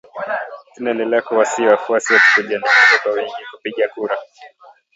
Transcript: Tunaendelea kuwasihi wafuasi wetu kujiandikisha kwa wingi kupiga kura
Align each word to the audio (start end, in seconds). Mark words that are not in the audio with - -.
Tunaendelea 0.75 1.21
kuwasihi 1.21 1.67
wafuasi 1.67 2.13
wetu 2.13 2.25
kujiandikisha 2.35 2.99
kwa 3.03 3.11
wingi 3.11 3.41
kupiga 3.53 3.87
kura 3.89 4.15